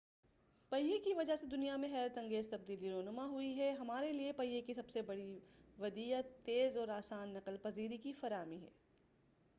[0.71, 4.61] پہیہ کی وجہ سے دنیا میں حیرت انگیز تبدیلی رونما ہوئی ہے ہمارے لئے پہیہ
[4.61, 5.39] کی سب سے بڑی
[5.77, 8.69] ودیعت تیز اور آسان نقل پذیری کی فراہمی ہے